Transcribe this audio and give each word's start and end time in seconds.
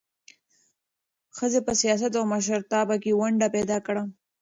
ښځې 1.37 1.59
په 1.67 1.73
سیاست 1.81 2.13
او 2.19 2.25
مشرتابه 2.33 2.95
کې 3.03 3.17
ونډه 3.19 3.47
پیدا 3.55 3.77
کړه. 3.87 4.03